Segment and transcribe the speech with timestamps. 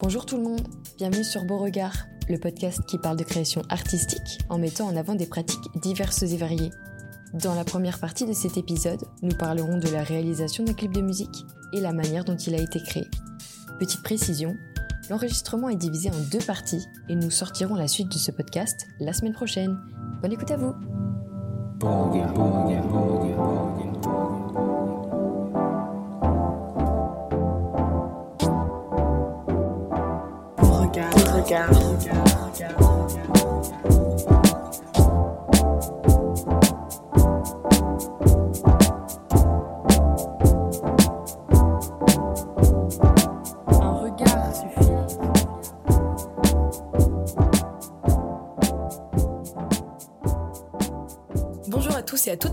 [0.00, 0.66] Bonjour tout le monde,
[0.98, 1.94] bienvenue sur Beauregard,
[2.28, 6.36] le podcast qui parle de création artistique en mettant en avant des pratiques diverses et
[6.36, 6.72] variées.
[7.32, 11.00] Dans la première partie de cet épisode, nous parlerons de la réalisation d'un clip de
[11.00, 13.06] musique et la manière dont il a été créé.
[13.78, 14.56] Petite précision,
[15.10, 19.12] l'enregistrement est divisé en deux parties et nous sortirons la suite de ce podcast la
[19.12, 19.78] semaine prochaine.
[20.20, 20.74] Bonne écoute à vous
[31.52, 33.03] Un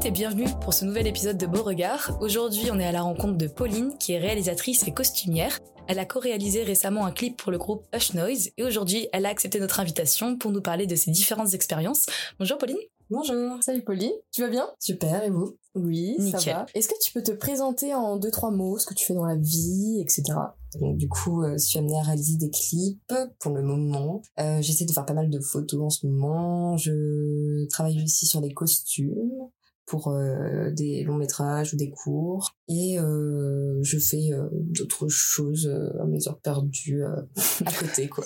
[0.01, 2.17] toutes et bienvenue pour ce nouvel épisode de Beauregard.
[2.21, 5.59] Aujourd'hui, on est à la rencontre de Pauline, qui est réalisatrice et costumière.
[5.87, 9.29] Elle a co-réalisé récemment un clip pour le groupe Hush Noise et aujourd'hui, elle a
[9.29, 12.07] accepté notre invitation pour nous parler de ses différentes expériences.
[12.39, 12.79] Bonjour Pauline.
[13.11, 14.67] Bonjour, salut Pauline, tu vas bien?
[14.79, 15.57] Super, et vous?
[15.75, 16.53] Oui, ça Nickel.
[16.55, 16.65] va.
[16.73, 19.25] Est-ce que tu peux te présenter en deux trois mots ce que tu fais dans
[19.25, 20.23] la vie, etc.
[20.79, 24.21] Donc du coup, euh, je suis amenée à réaliser des clips pour le moment.
[24.39, 26.75] Euh, J'essaie de faire pas mal de photos en ce moment.
[26.77, 29.29] Je travaille aussi sur les costumes
[29.91, 32.55] pour euh, des longs métrages ou des courts.
[32.69, 37.03] Et euh, je fais euh, d'autres choses à mes heures perdues
[37.65, 38.23] à côté, quoi.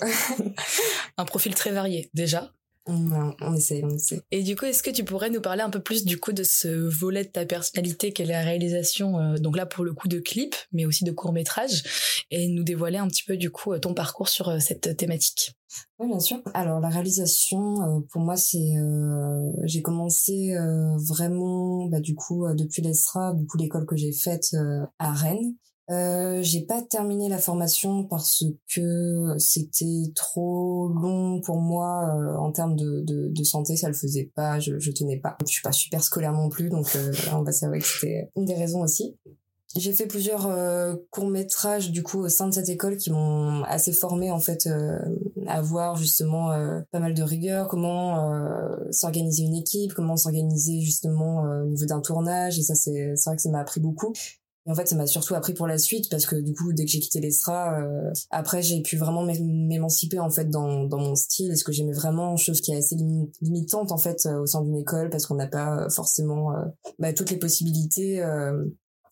[1.18, 2.52] Un profil très varié, déjà.
[2.86, 4.20] On, on essaie, on essaie.
[4.30, 6.42] Et du coup, est-ce que tu pourrais nous parler un peu plus du coup de
[6.42, 10.18] ce volet de ta personnalité qu'est la réalisation, euh, donc là pour le coup de
[10.18, 13.78] clips, mais aussi de courts métrages, et nous dévoiler un petit peu du coup euh,
[13.78, 15.52] ton parcours sur euh, cette thématique?
[15.98, 16.40] Oui, bien sûr.
[16.54, 22.46] Alors la réalisation, euh, pour moi, c'est euh, j'ai commencé euh, vraiment, bah, du coup,
[22.46, 25.54] euh, depuis l'ESRA, du coup l'école que j'ai faite euh, à Rennes.
[25.88, 28.42] Euh, j'ai pas terminé la formation parce
[28.74, 33.94] que c'était trop long pour moi euh, en termes de, de, de santé, ça le
[33.94, 35.36] faisait pas, je, je tenais pas.
[35.46, 38.46] Je suis pas super scolaire non plus, donc euh, on va savoir que c'était une
[38.46, 39.16] des raisons aussi.
[39.76, 40.48] J'ai fait plusieurs
[41.10, 44.66] courts métrages du coup au sein de cette école qui m'ont assez formé en fait
[44.66, 44.98] euh,
[45.46, 50.80] à voir justement euh, pas mal de rigueur, comment euh, s'organiser une équipe, comment s'organiser
[50.80, 53.80] justement euh, au niveau d'un tournage et ça c'est c'est vrai que ça m'a appris
[53.80, 54.14] beaucoup.
[54.66, 56.84] Et en fait, ça m'a surtout appris pour la suite parce que du coup, dès
[56.84, 60.98] que j'ai quitté l'ESRA, euh, après j'ai pu vraiment m'é- m'émanciper en fait dans, dans
[60.98, 64.26] mon style et ce que j'aimais vraiment, chose qui est assez limi- limitante en fait
[64.26, 66.64] euh, au sein d'une école parce qu'on n'a pas euh, forcément euh,
[66.98, 68.20] bah, toutes les possibilités.
[68.22, 68.64] euh,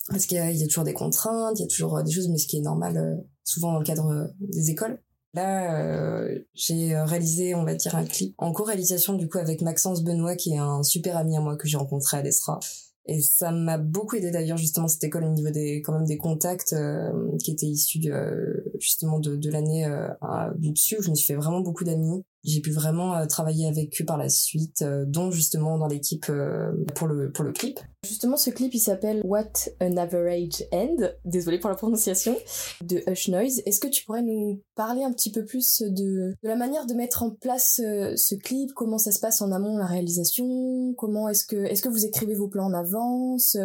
[0.09, 2.37] parce qu'il y, y a toujours des contraintes, il y a toujours des choses, mais
[2.37, 4.99] ce qui est normal souvent dans le cadre des écoles.
[5.33, 10.05] Là, euh, j'ai réalisé, on va dire, un clip en co-réalisation du coup avec Maxence
[10.05, 12.61] Benoît, qui est un super ami à moi que j'ai rencontré à l'ESRA.
[13.07, 16.17] Et ça m'a beaucoup aidé d'ailleurs justement cette école au niveau des quand même des
[16.17, 21.15] contacts euh, qui étaient issus euh, justement de, l'année euh, à- du où je me
[21.15, 22.25] suis fait vraiment beaucoup d'amis.
[22.45, 26.27] J'ai pu vraiment euh, travailler avec eux par la suite, euh, dont justement dans l'équipe
[26.29, 27.81] euh, pour le pour le clip.
[28.05, 32.37] Justement, ce clip il s'appelle What an Average End, désolé pour la prononciation,
[32.83, 33.63] de Hush Noise.
[33.65, 36.93] Est-ce que tu pourrais nous parler un petit peu plus de, de la manière de
[36.93, 41.47] mettre en place ce clip, comment ça se passe en amont la réalisation, comment est-ce
[41.47, 43.57] que est-ce que vous écrivez vos plans en avance,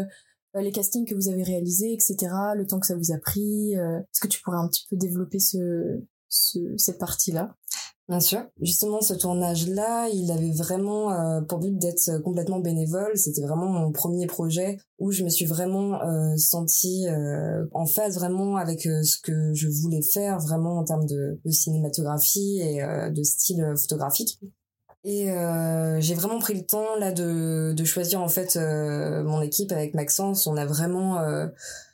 [0.56, 2.16] les castings que vous avez réalisés, etc.,
[2.56, 3.73] le temps que ça vous a pris.
[3.73, 7.57] Est-ce que tu pourrais un petit peu développer ce, ce cette partie-là?
[8.09, 8.41] Bien sûr.
[8.59, 13.15] Justement, ce tournage-là, il avait vraiment euh, pour but d'être complètement bénévole.
[13.15, 18.15] C'était vraiment mon premier projet où je me suis vraiment euh, sentie euh, en phase
[18.15, 22.81] vraiment avec euh, ce que je voulais faire vraiment en termes de, de cinématographie et
[22.81, 24.39] euh, de style euh, photographique.
[25.03, 29.41] Et euh, j'ai vraiment pris le temps là de, de choisir en fait euh, mon
[29.41, 30.47] équipe avec Maxence.
[30.47, 31.47] On a vraiment euh,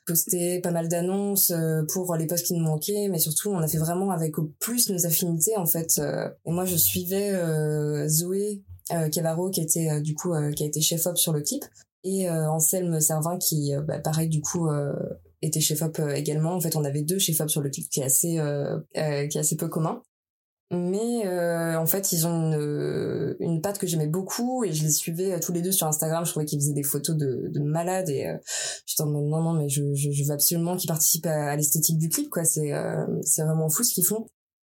[0.06, 3.68] posté pas mal d'annonces euh, pour les postes qui nous manquaient, mais surtout on a
[3.68, 6.00] fait vraiment avec au plus nos affinités en fait.
[6.00, 6.30] euh.
[6.46, 8.64] et moi je suivais euh, Zoé
[9.12, 11.64] Cavaro qui était du coup qui a été chef op sur le clip
[12.04, 14.70] et Anselme Servin qui bah, pareil du coup
[15.42, 16.54] était chef op également.
[16.54, 18.40] En fait on avait deux chef op sur le clip qui est assez
[18.94, 20.04] qui est assez peu commun.
[20.72, 24.90] Mais euh, en fait, ils ont une, une patte que j'aimais beaucoup et je les
[24.90, 26.26] suivais euh, tous les deux sur Instagram.
[26.26, 28.38] Je trouvais qu'ils faisaient des photos de, de malades et euh,
[28.88, 31.56] j'étais en mode non, non, mais je, je, je veux absolument qu'ils participent à, à
[31.56, 32.46] l'esthétique du clip, quoi.
[32.46, 34.26] C'est euh, c'est vraiment fou ce qu'ils font.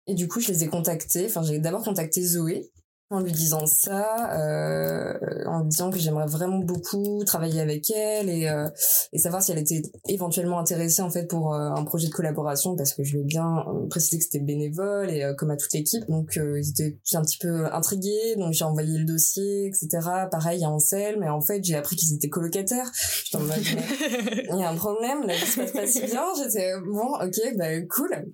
[0.07, 1.25] Et du coup, je les ai contactés.
[1.27, 2.69] Enfin, j'ai d'abord contacté Zoé
[3.11, 5.13] en lui disant ça, euh,
[5.45, 8.67] en lui disant que j'aimerais vraiment beaucoup travailler avec elle et, euh,
[9.13, 12.75] et savoir si elle était éventuellement intéressée en fait pour euh, un projet de collaboration
[12.75, 15.57] parce que je lui ai bien euh, précisé que c'était bénévole et euh, comme à
[15.57, 16.03] toute l'équipe.
[16.09, 18.35] Donc euh, ils étaient un petit peu intrigués.
[18.37, 19.87] Donc j'ai envoyé le dossier etc
[20.31, 21.17] pareil à Ansel.
[21.19, 22.91] Mais en fait j'ai appris qu'ils étaient colocataires.
[23.23, 25.27] J'étais en mode mais il y a un problème.
[25.27, 26.25] La vie se passe pas si bien.
[26.37, 28.25] J'étais bon ok bah cool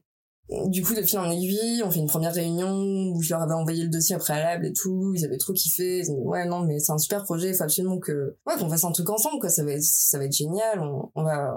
[0.67, 2.69] du coup, de fil en aiguille, on fait une première réunion
[3.13, 5.13] où je leur avais envoyé le dossier au préalable et tout.
[5.15, 5.99] Ils avaient trop kiffé.
[5.99, 7.49] Ils ont dit, ouais, non, mais c'est un super projet.
[7.49, 9.49] Il faut absolument que, ouais, qu'on fasse un truc ensemble, quoi.
[9.49, 10.81] Ça va être, ça va être génial.
[10.81, 11.53] On, on va,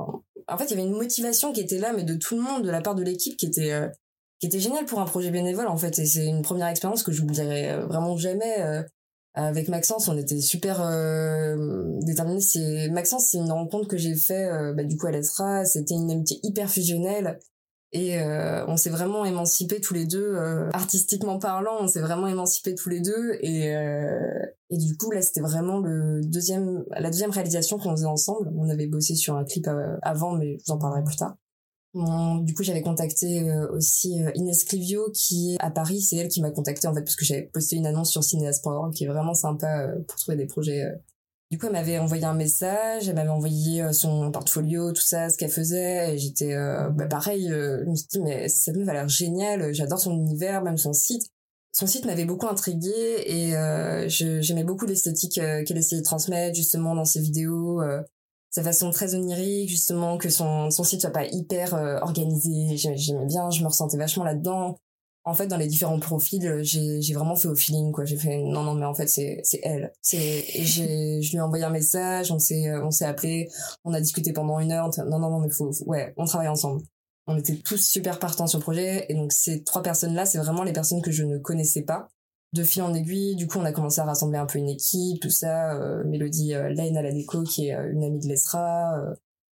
[0.48, 2.62] en fait, il y avait une motivation qui était là, mais de tout le monde,
[2.62, 3.88] de la part de l'équipe, qui était, euh,
[4.38, 5.98] qui était géniale pour un projet bénévole, en fait.
[5.98, 8.60] Et c'est une première expérience que je j'oublierai euh, vraiment jamais.
[8.60, 8.82] Euh,
[9.36, 11.56] avec Maxence, on était super euh,
[12.02, 12.40] déterminés.
[12.40, 15.64] C'est Maxence, c'est une rencontre que j'ai fait, bah, du coup à l'ESRA.
[15.64, 17.40] C'était une amitié hyper fusionnelle
[17.94, 22.26] et euh, on s'est vraiment émancipés tous les deux euh, artistiquement parlant on s'est vraiment
[22.26, 23.38] émancipés tous les deux.
[23.40, 24.18] Et euh,
[24.68, 28.50] et du coup là c'était vraiment le deuxième la deuxième réalisation qu'on faisait ensemble.
[28.56, 29.68] On avait bossé sur un clip
[30.02, 31.36] avant mais je vous en parlerai plus tard.
[31.94, 36.02] Du coup j'avais contacté aussi Inès Clivio qui est à Paris.
[36.02, 38.92] C'est elle qui m'a contacté en fait parce que j'avais posté une annonce sur cinéas.org
[38.92, 40.84] qui est vraiment sympa pour trouver des projets
[41.50, 45.28] du coup, elle m'avait envoyé un message, elle m'avait envoyé euh, son portfolio, tout ça,
[45.28, 46.14] ce qu'elle faisait.
[46.14, 49.08] Et j'étais, euh, bah pareil, euh, je me suis dit, mais cette meuf a l'air
[49.08, 51.22] géniale, j'adore son univers, même son site.
[51.72, 52.92] Son site m'avait beaucoup intrigué
[53.26, 53.52] et
[54.08, 57.82] j'aimais beaucoup l'esthétique qu'elle essayait de transmettre justement dans ses vidéos.
[58.50, 62.76] sa façon très onirique, justement, que son, son site soit pas hyper organisé.
[62.76, 64.76] J'aimais bien, je me ressentais vachement là-dedans
[65.24, 68.04] en fait dans les différents profils euh, j'ai vraiment fait au feeling quoi.
[68.04, 69.92] J'ai fait non non mais en fait c'est elle.
[70.12, 73.48] Et je lui ai envoyé un message on s'est euh, on s'est appelé
[73.84, 76.82] on a discuté pendant une heure non non non mais faut, ouais on travaille ensemble.
[77.26, 80.38] On était tous super partants sur le projet et donc ces trois personnes là c'est
[80.38, 82.08] vraiment les personnes que je ne connaissais pas.
[82.52, 85.20] De fil en aiguille du coup on a commencé à rassembler un peu une équipe
[85.20, 88.94] tout ça euh, Mélodie euh, Lane à la déco qui est une amie de l'Esra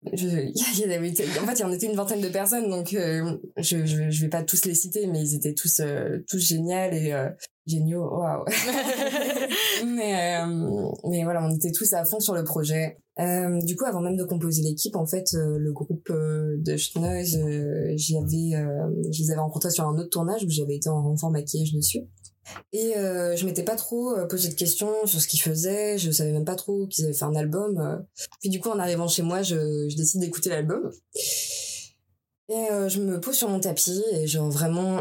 [0.06, 4.22] en fait, il y en était une vingtaine de personnes, donc euh, je, je, je
[4.22, 7.28] vais pas tous les citer, mais ils étaient tous euh, tous géniaux et euh,
[7.66, 8.08] géniaux.
[8.08, 8.44] Waouh.
[9.86, 10.38] mais
[11.08, 12.98] mais voilà, on était tous à fond sur le projet.
[13.18, 17.38] du coup, avant même de composer l'équipe, en fait, le groupe de Schnoise,
[17.96, 18.52] j'avais,
[19.12, 22.06] je les avais rencontrés sur un autre tournage où j'avais été en renfort maquillage dessus.
[22.72, 26.10] Et euh, je m'étais pas trop euh, posé de questions sur ce qu'ils faisaient, je
[26.10, 27.78] savais même pas trop qu'ils avaient fait un album.
[27.78, 27.96] Euh.
[28.40, 30.90] Puis du coup, en arrivant chez moi, je, décide d'écouter l'album.
[32.48, 35.00] Et je me pose sur mon tapis et genre vraiment,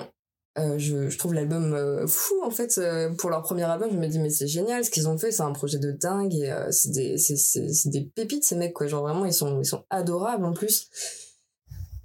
[0.57, 2.79] je, trouve l'album fou en fait.
[3.19, 5.43] pour leur premier album, je me dis mais c'est génial ce qu'ils ont fait, c'est
[5.43, 7.17] un projet de dingue et c'est des,
[7.85, 8.87] des pépites ces mecs quoi.
[8.87, 10.89] Genre vraiment, ils sont, ils sont adorables en plus.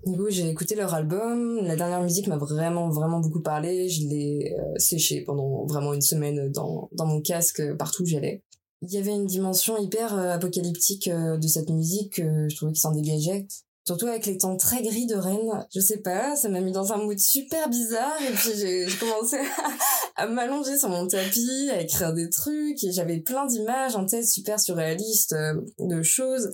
[0.07, 1.59] Du coup, j'ai écouté leur album.
[1.63, 3.89] La dernière musique m'a vraiment, vraiment beaucoup parlé.
[3.89, 8.43] Je l'ai euh, séché pendant vraiment une semaine dans, dans mon casque partout où j'allais.
[8.83, 12.73] Il y avait une dimension hyper euh, apocalyptique euh, de cette musique que je trouvais
[12.73, 13.47] qu'il s'en dégageait.
[13.87, 15.67] Surtout avec les temps très gris de Rennes.
[15.75, 19.37] Je sais pas, ça m'a mis dans un mood super bizarre et puis j'ai commencé
[20.17, 24.07] à, à m'allonger sur mon tapis, à écrire des trucs et j'avais plein d'images en
[24.07, 25.35] tête super surréalistes
[25.79, 26.53] de choses.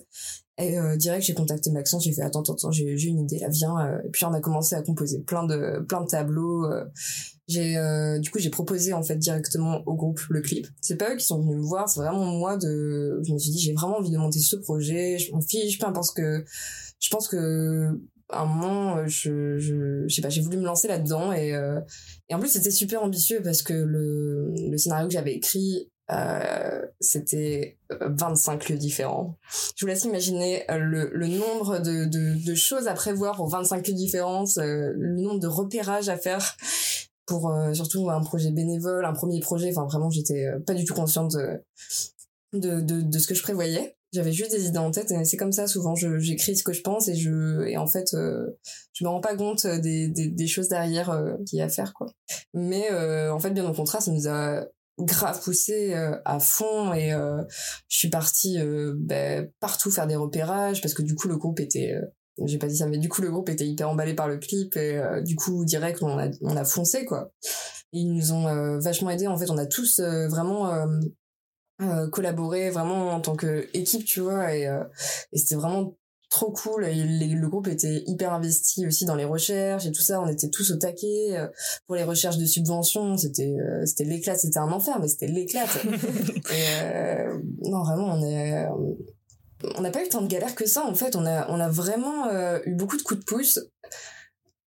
[0.58, 3.78] Et euh, direct, j'ai contacté Maxence, j'ai fait attends, attends, j'ai une idée, là, viens.
[3.78, 3.98] Euh.
[4.06, 6.64] et puis on a commencé à composer plein de plein de tableaux.
[6.64, 6.84] Euh.
[7.46, 10.66] j'ai euh, du coup j'ai proposé en fait directement au groupe le clip.
[10.80, 13.20] C'est pas eux qui sont venus me voir, c'est vraiment moi de.
[13.22, 15.18] Je me suis dit j'ai vraiment envie de monter ce projet.
[15.18, 16.44] Je m'en fiche, peu importe que.
[17.00, 17.90] Je pense que
[18.30, 21.50] à un moment je je, je sais pas j'ai voulu me lancer là dedans et
[22.28, 26.82] et en plus c'était super ambitieux parce que le le scénario que j'avais écrit euh,
[27.00, 29.36] c'était 25 euh, lieux différents.
[29.74, 33.48] Je vous laisse imaginer euh, le, le nombre de, de, de, choses à prévoir pour
[33.48, 36.56] 25 lieux différents, le nombre de repérages à faire
[37.26, 39.70] pour surtout un projet bénévole, un premier projet.
[39.70, 41.60] Enfin, vraiment, j'étais pas du tout consciente de,
[42.52, 43.96] de, de, de, ce que je prévoyais.
[44.12, 45.96] J'avais juste des idées en tête et c'est comme ça souvent.
[45.96, 49.66] J'écris ce que je pense et je et en fait je me rends pas compte
[49.66, 52.06] des, des, des choses derrière euh, qu'il y a à faire quoi.
[52.54, 52.88] Mais
[53.28, 54.64] en fait bien au contraire ça nous a
[54.98, 57.42] grave poussé euh, à fond et euh,
[57.88, 61.60] je suis partie euh, ben, partout faire des repérages parce que du coup le groupe
[61.60, 61.94] était
[62.44, 64.76] j'ai pas dit ça mais du coup le groupe était hyper emballé par le clip
[64.76, 67.32] et du coup direct on a on a foncé quoi.
[67.92, 70.70] Ils nous ont vachement aidé en fait on a tous vraiment
[72.12, 75.96] collaboré vraiment en tant que équipe tu vois et, et c'était vraiment
[76.36, 76.84] trop cool.
[76.84, 80.20] Et le groupe était hyper investi aussi dans les recherches et tout ça.
[80.20, 81.46] On était tous au taquet euh,
[81.86, 83.16] pour les recherches de subventions.
[83.16, 84.36] C'était euh, c'était l'éclat.
[84.36, 85.64] C'était un enfer, mais c'était l'éclat.
[86.52, 88.66] euh, non, vraiment, on est
[89.76, 91.16] on n'a pas eu tant de galères que ça en fait.
[91.16, 93.58] On a on a vraiment euh, eu beaucoup de coups de pouce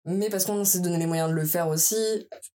[0.05, 1.95] mais parce qu'on s'est donné les moyens de le faire aussi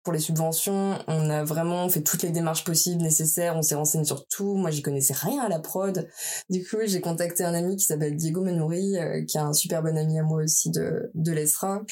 [0.02, 4.04] pour les subventions on a vraiment fait toutes les démarches possibles nécessaires on s'est renseigné
[4.04, 6.08] sur tout moi j'y connaissais rien à la prod
[6.48, 9.82] du coup j'ai contacté un ami qui s'appelle Diego Menouri euh, qui est un super
[9.82, 11.82] bon ami à moi aussi de de l'ESRA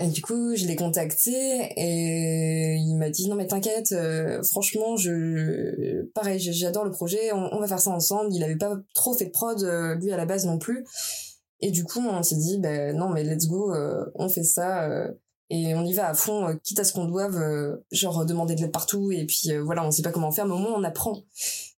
[0.00, 1.30] et du coup, je l'ai contacté
[1.76, 7.52] et il m'a dit non mais t'inquiète, euh, franchement, je pareil, j'adore le projet, on,
[7.52, 8.32] on, va faire ça ensemble.
[8.32, 10.86] Il avait pas trop fait de prod euh, lui à la base non plus.
[11.60, 14.84] Et du coup, on s'est dit, ben non, mais let's go, euh, on fait ça.
[14.84, 15.08] Euh.
[15.50, 18.54] et on y va à fond, euh, quitte à ce qu'on doive, euh, genre demander
[18.54, 20.74] de l'aide partout, et puis euh, voilà, on sait pas comment faire, mais au moins
[20.74, 21.22] on apprend.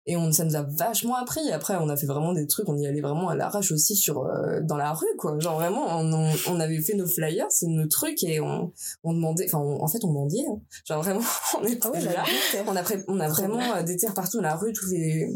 [0.04, 1.52] Et on, ça nous a vachement appris.
[1.52, 4.28] Après, on a fait vraiment des trucs, on y allait vraiment à l'arrache aussi sur
[4.62, 5.38] dans la rue, quoi.
[5.38, 8.72] Genre vraiment, on, on, avait fait nos flyers, c'est nos trucs, et on,
[9.04, 10.44] on demandait, enfin, en fait, on demandait.
[10.50, 10.60] Hein.
[10.84, 11.20] Genre vraiment,
[11.60, 12.24] on est ah là.
[12.66, 15.28] On a, on a vraiment des terres partout dans la rue, tous les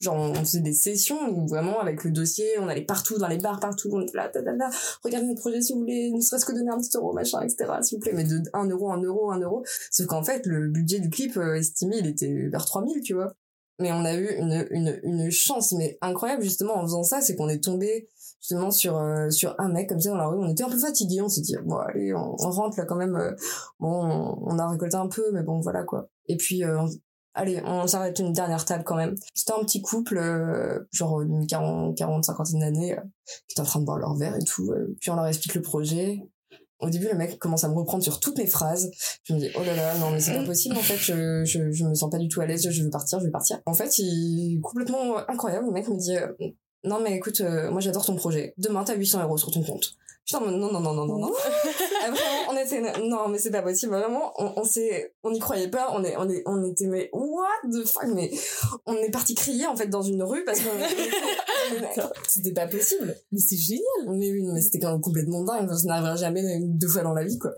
[0.00, 3.36] Genre, on faisait des sessions où vraiment, avec le dossier, on allait partout, dans les
[3.36, 4.70] bars, partout, on était là, ta, ta, ta,
[5.04, 7.70] regardez notre projet si vous voulez, ne serait-ce que donner un petit euro, machin, etc.,
[7.82, 9.62] s'il vous plaît, mais de 1 euro, 1 euro, 1 euro.
[9.90, 13.34] Sauf qu'en fait, le budget du clip euh, estimé, il était vers 3000, tu vois.
[13.78, 17.36] Mais on a eu une, une, une chance, mais incroyable, justement, en faisant ça, c'est
[17.36, 18.08] qu'on est tombé
[18.40, 20.78] justement sur euh, sur un mec comme ça dans la rue on était un peu
[20.78, 23.32] fatigué on s'est dit bon allez on, rentre là quand même euh,
[23.78, 26.62] bon on, a récolté un peu mais bon voilà quoi et puis
[27.34, 29.14] Allez, on s'arrête une dernière table quand même.
[29.34, 33.02] C'était un petit couple, euh, genre d'une 40, 40, cinquantaine d'années, euh,
[33.46, 34.72] qui était en train de boire leur verre et tout.
[34.72, 36.24] Euh, puis on leur explique le projet.
[36.80, 38.90] Au début, le mec commence à me reprendre sur toutes mes phrases.
[39.24, 41.70] Je me dis, oh là là, non, mais c'est pas possible, en fait, je, je,
[41.70, 43.60] je me sens pas du tout à l'aise, je veux partir, je veux partir.
[43.66, 46.16] En fait, il, complètement incroyable, le mec me dit,
[46.82, 48.54] non, mais écoute, moi j'adore ton projet.
[48.56, 49.94] Demain, t'as 800 euros sur ton compte.
[50.24, 51.32] Putain, non, non, non, non, non, non.
[52.02, 53.92] Ah, vraiment, on était, non, mais c'est pas possible.
[53.92, 55.90] Vraiment, on, on s'est, on n'y croyait pas.
[55.92, 58.30] On est, on est, on était, mais what the fuck, mais
[58.86, 60.68] on est parti crier, en fait, dans une rue parce que
[62.28, 63.14] c'était pas possible.
[63.32, 63.84] Mais c'est génial.
[64.08, 65.68] Mais oui, mais c'était quand même complètement dingue.
[65.72, 67.52] Ça n'arrivera jamais deux fois dans la vie, quoi.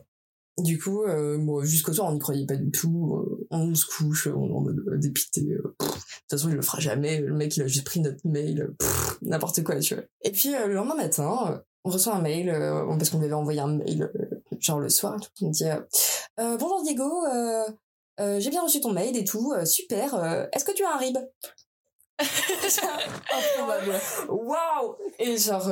[0.59, 3.17] Du coup, euh, bon, jusqu'au soir, on n'y croyait pas du tout.
[3.17, 5.41] Euh, on se couche, on est en mode euh, dépité.
[5.41, 7.21] de toute façon, il le fera jamais.
[7.21, 8.75] Le mec, il a juste pris notre mail.
[9.23, 10.05] N'importe quoi, tu vois.
[10.23, 13.61] Et puis, le lendemain matin, on reçoit un mail euh, parce qu'on lui avait envoyé
[13.61, 14.32] un mail euh,
[14.63, 17.25] genre le soir on me dit euh, bonjour Diego
[18.19, 21.19] j'ai bien reçu ton mail et tout super est-ce que tu as un rib?
[24.29, 24.97] Waouh!
[25.19, 25.71] Et genre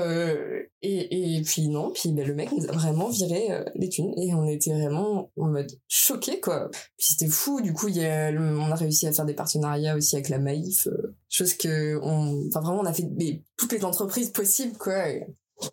[0.83, 4.35] et et puis non, puis ben, le mec nous a vraiment viré les thunes et
[4.35, 6.71] on était vraiment en mode choqué quoi.
[6.97, 10.29] Puis c'était fou, du coup a, on a réussi à faire des partenariats aussi avec
[10.29, 10.89] la Maïf,
[11.29, 13.09] chose que enfin vraiment on a fait
[13.57, 15.05] toutes les entreprises possibles quoi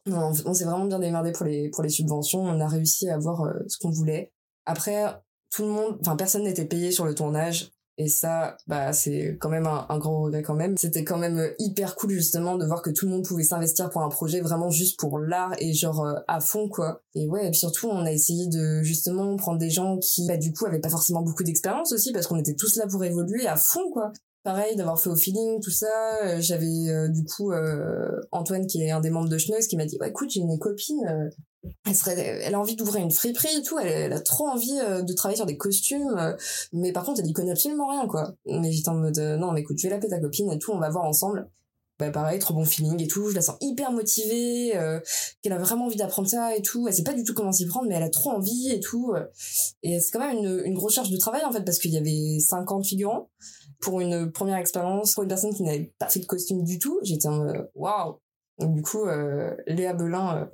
[0.06, 2.42] on, s'est vraiment bien démerdé pour les pour les subventions.
[2.42, 4.32] On a réussi à avoir euh, ce qu'on voulait.
[4.66, 5.06] Après,
[5.52, 7.72] tout le monde, enfin personne n'était payé sur le tournage.
[8.00, 10.78] Et ça, bah, c'est quand même un, un, grand regret quand même.
[10.78, 13.90] C'était quand même euh, hyper cool justement de voir que tout le monde pouvait s'investir
[13.90, 17.02] pour un projet vraiment juste pour l'art et genre euh, à fond quoi.
[17.16, 20.38] Et ouais, et puis surtout on a essayé de justement prendre des gens qui bah
[20.38, 23.48] du coup avaient pas forcément beaucoup d'expérience aussi parce qu'on était tous là pour évoluer
[23.48, 24.12] à fond quoi
[24.48, 26.24] pareil d'avoir fait au feeling tout ça.
[26.24, 29.76] Euh, j'avais euh, du coup euh, Antoine qui est un des membres de Schneuz qui
[29.76, 31.32] m'a dit ouais écoute j'ai une copine
[31.86, 33.78] elle serait elle a envie d'ouvrir une friperie et tout.
[33.78, 36.16] Elle, a trop envie de travailler sur des costumes
[36.72, 38.36] mais par contre elle y connaît absolument rien quoi.
[38.46, 40.80] Mais j'étais en mode non mais écoute je vais l'appeler ta copine et tout on
[40.80, 41.50] va voir ensemble.
[42.00, 43.30] Bah pareil trop bon feeling et tout.
[43.30, 44.72] Je la sens hyper motivée
[45.42, 46.88] qu'elle a vraiment envie d'apprendre ça et tout.
[46.88, 49.14] Elle sait pas du tout comment s'y prendre mais elle a trop envie et tout
[49.84, 51.98] et c'est quand même une, une grosse charge de travail en fait parce qu'il y
[51.98, 53.30] avait 50 figurants
[53.80, 57.00] pour une première expérience pour une personne qui n'avait pas fait de costume du tout
[57.04, 58.20] j'étais en waouh.
[58.60, 60.46] Du coup euh, Léa Belin euh,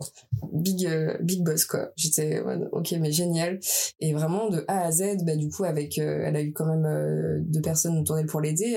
[0.52, 1.92] big euh, big boss quoi.
[1.96, 3.60] J'étais ok mais génial.
[4.02, 7.46] Et vraiment de A à Z bah du coup avec elle a eu quand même
[7.46, 8.76] deux personnes tournées pour l'aider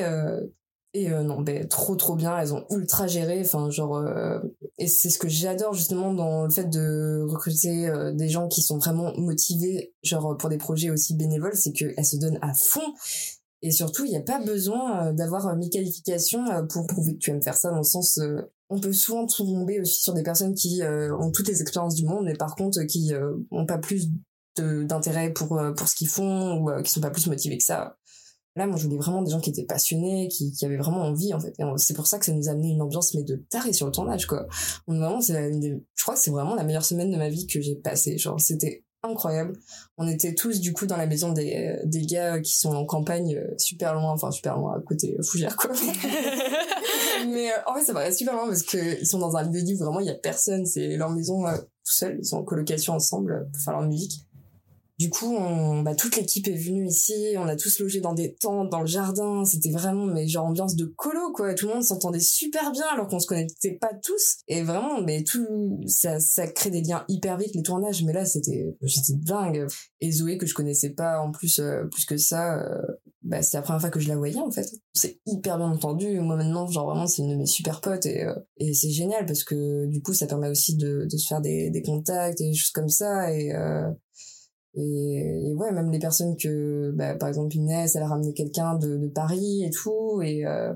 [0.95, 2.39] et non ben trop trop bien.
[2.39, 3.41] Elles ont ultra géré.
[3.41, 4.01] Enfin genre
[4.79, 8.79] et c'est ce que j'adore justement dans le fait de recruter des gens qui sont
[8.79, 11.57] vraiment motivés genre pour des projets aussi bénévoles.
[11.57, 12.95] C'est qu'elles se donnent à fond
[13.63, 17.15] et surtout, il n'y a pas besoin euh, d'avoir euh, mes qualifications euh, pour prouver
[17.15, 18.21] que tu aimes faire ça, dans le sens,
[18.69, 22.25] on peut souvent tomber aussi sur des personnes qui ont toutes les expériences du monde,
[22.25, 23.13] mais par contre, qui
[23.53, 24.09] n'ont pas plus
[24.59, 27.97] d'intérêt pour, pour ce qu'ils font, ou qui sont pas plus motivés que ça.
[28.57, 31.33] Là, moi, je voulais vraiment des gens qui étaient passionnés, qui, qui avaient vraiment envie,
[31.33, 31.55] en fait.
[31.77, 33.93] C'est pour ça que ça nous a amené une ambiance, mais de taré sur le
[33.93, 34.49] tournage, quoi.
[34.89, 37.77] vraiment, c'est je crois que c'est vraiment la meilleure semaine de ma vie que j'ai
[37.77, 38.19] passée.
[38.19, 39.55] Genre, c'était incroyable.
[39.99, 43.37] On était tous du coup dans la maison des, des gars qui sont en campagne
[43.37, 45.71] euh, super loin, enfin super loin à côté Fougères quoi.
[47.27, 49.63] Mais euh, en fait ça paraît super loin parce que ils sont dans un lieu
[49.63, 52.45] où vraiment il y a personne, c'est leur maison euh, tout seul, ils sont en
[52.45, 54.26] colocation ensemble pour faire leur musique.
[54.99, 58.35] Du coup, on, bah, toute l'équipe est venue ici, on a tous logé dans des
[58.35, 61.53] tentes, dans le jardin, c'était vraiment, mais genre ambiance de colo, quoi.
[61.53, 64.37] Tout le monde s'entendait super bien alors qu'on se connaissait pas tous.
[64.49, 68.25] Et vraiment, mais tout, ça, ça crée des liens hyper vite, les tournages, mais là,
[68.25, 69.67] c'était, j'étais dingue.
[70.01, 72.81] Et Zoé, que je connaissais pas en plus, euh, plus que ça, euh,
[73.21, 74.71] bah, c'était la première fois que je la voyais, en fait.
[74.95, 76.21] C'est hyper bien entendu.
[76.21, 79.27] Moi, maintenant, genre vraiment, c'est une de mes super potes et, euh, et c'est génial
[79.27, 82.49] parce que du coup, ça permet aussi de, de se faire des, des contacts et
[82.49, 83.53] des choses comme ça et,
[84.77, 89.11] et, ouais même les personnes que bah, par exemple Inès elle a ramené quelqu'un de,
[89.15, 90.75] Paris et tout et euh,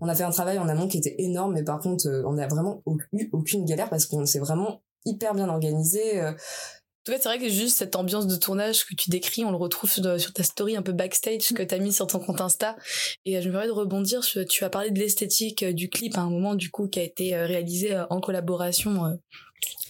[0.00, 2.34] on a fait un travail en amont qui était énorme mais par contre euh, on
[2.34, 7.12] n'a vraiment eu aucune galère parce qu'on s'est vraiment hyper bien organisé euh, En tout
[7.12, 9.90] cas, c'est vrai que juste cette ambiance de tournage que tu décris, on le retrouve
[9.90, 12.76] sur, ta story un peu backstage que tu as mis sur ton compte Insta.
[13.24, 16.30] Et je me permets de rebondir, tu as parlé de l'esthétique du clip à un
[16.30, 19.18] moment du coup qui a été réalisé en collaboration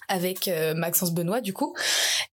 [0.09, 1.75] avec euh, Maxence Benoît du coup.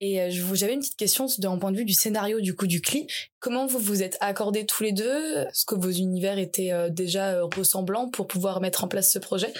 [0.02, 2.82] Et euh, j'avais une petite question d'un point de vue du scénario du coup du
[2.82, 3.10] clip.
[3.40, 5.38] Comment vous vous êtes accordés tous les deux?
[5.38, 9.54] Est-ce que vos univers étaient euh, déjà ressemblants pour pouvoir mettre en place ce projet?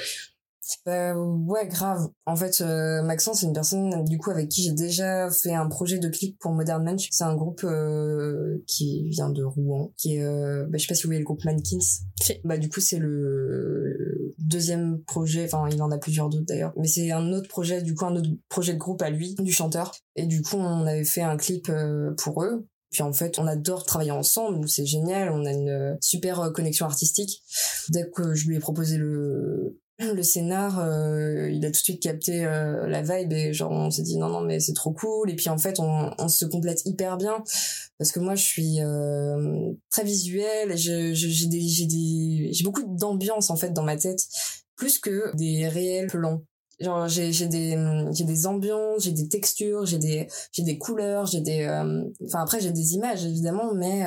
[0.86, 2.08] Bah, ouais, grave.
[2.26, 5.68] En fait, euh, Maxence, c'est une personne du coup avec qui j'ai déjà fait un
[5.68, 7.08] projet de clip pour Modern Mensch.
[7.12, 10.96] C'est un groupe euh, qui vient de Rouen, qui est, euh, bah, je sais pas
[10.96, 11.78] si vous voyez le groupe Mankins.
[12.44, 15.46] Bah du coup, c'est le deuxième projet.
[15.46, 17.82] Enfin, il en a plusieurs d'autres d'ailleurs, mais c'est un autre projet.
[17.82, 19.94] Du coup, un autre projet de groupe à lui, du chanteur.
[20.16, 22.68] Et du coup, on avait fait un clip euh, pour eux.
[22.92, 27.44] Puis en fait, on adore travailler ensemble, c'est génial, on a une super connexion artistique.
[27.90, 32.02] Dès que je lui ai proposé le le scénar euh, il a tout de suite
[32.02, 35.30] capté euh, la vibe et genre on s'est dit non non mais c'est trop cool.
[35.30, 37.44] Et puis en fait on, on se complète hyper bien.
[37.98, 40.76] Parce que moi je suis euh, très visuelle.
[40.76, 41.14] J'ai
[41.48, 44.28] des j'ai des j'ai beaucoup d'ambiance en fait dans ma tête.
[44.76, 46.44] Plus que des réels plans.
[46.82, 47.78] Genre j'ai j'ai des
[48.12, 51.66] j'ai des ambiances j'ai des textures j'ai des j'ai des couleurs j'ai des
[52.26, 53.74] enfin après j'ai des images évidemment.
[53.74, 54.04] Mais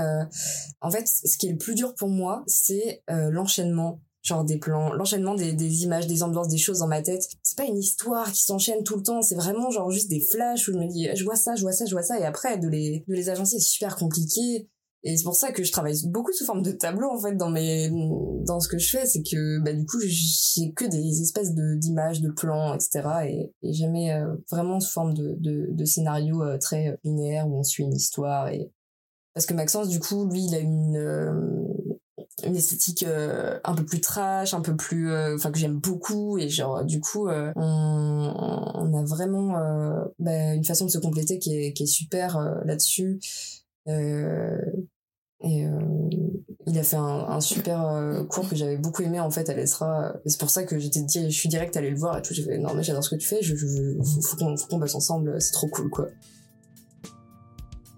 [0.82, 4.92] en fait ce qui est le plus dur pour moi c'est l'enchaînement genre des plans,
[4.92, 7.26] l'enchaînement des, images, des ambiances, des choses dans ma tête.
[7.42, 10.68] C'est pas une histoire qui s'enchaîne tout le temps, c'est vraiment genre juste des flashs
[10.68, 12.58] où je me dis je vois ça, je vois ça, je vois ça et après
[12.58, 14.68] de les de les agencer c'est super compliqué.
[15.04, 17.50] Et c'est pour ça que je travaille beaucoup sous forme de tableau en fait dans
[17.50, 17.88] mes
[18.44, 21.76] dans ce que je fais, c'est que bah du coup j'ai que des espèces de
[21.76, 23.02] d'images, de plans, etc.
[23.62, 27.62] Et, jamais euh, vraiment sous forme de de, de scénario euh, très linéaire où on
[27.62, 28.72] suit une histoire et
[29.34, 31.67] parce que Maxence du coup lui il a une euh,
[32.44, 36.38] une esthétique euh, un peu plus trash, un peu plus, euh, enfin que j'aime beaucoup
[36.38, 39.54] et genre du coup euh, on, a vraiment
[40.18, 43.20] bah, une façon de se compléter qui est, qui est super là-dessus.
[43.86, 45.66] et
[46.66, 50.14] il a fait un, super cours que j'avais beaucoup aimé en fait à l'ESRA.
[50.24, 52.34] Et c'est pour ça que j'étais je suis direct allée le voir et tout.
[52.34, 53.42] J'ai fait non mais j'adore ce que tu fais.
[53.42, 53.66] Je, je,
[54.22, 55.40] faut qu'on qu bosse ensemble.
[55.40, 56.08] C'est trop cool quoi.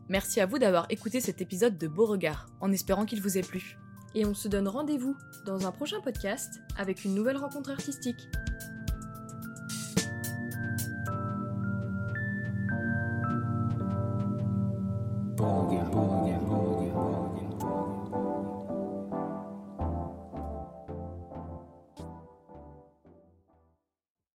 [0.09, 3.79] Merci à vous d'avoir écouté cet épisode de Beauregard, en espérant qu'il vous ait plu
[4.15, 8.29] et on se donne rendez-vous dans un prochain podcast avec une nouvelle rencontre artistique.